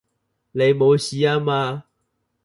[0.03, 0.03] 你
[0.73, 1.83] 冇事吖嘛?